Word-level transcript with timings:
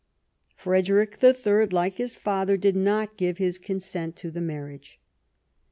Frederick 0.55 1.19
III, 1.23 1.67
like 1.67 1.97
his 1.97 2.15
father, 2.15 2.57
did 2.57 2.75
not 2.75 3.17
give 3.17 3.37
his 3.37 3.59
consent 3.59 4.15
to 4.15 4.31
the 4.31 4.41
marriage. 4.41 4.99